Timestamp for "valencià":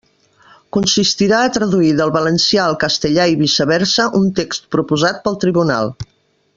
2.15-2.63